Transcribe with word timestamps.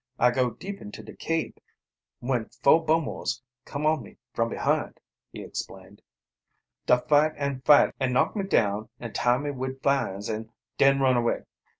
"I 0.17 0.31
go 0.31 0.49
deep 0.49 0.81
into 0.81 1.03
de 1.03 1.15
cabe 1.15 1.57
when 2.21 2.45
foah 2.45 2.83
Bumwos 2.83 3.39
come 3.65 3.85
on 3.85 4.01
me 4.01 4.17
from 4.33 4.49
behind," 4.49 4.99
he 5.31 5.43
explained. 5.43 6.01
"Da 6.87 6.97
fight 6.97 7.33
an' 7.37 7.61
fight 7.61 7.93
an' 7.99 8.11
knock 8.11 8.35
me 8.35 8.45
down 8.45 8.89
an' 8.99 9.13
tie 9.13 9.37
me 9.37 9.51
wid 9.51 9.79
vines, 9.83 10.27
an' 10.27 10.49
den 10.79 11.01
run 11.01 11.17
away. 11.17 11.43